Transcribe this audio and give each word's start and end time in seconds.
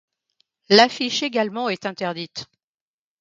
L'affiche 0.69 1.21
également 1.21 1.69
est 1.69 1.85
interdite. 1.85 2.47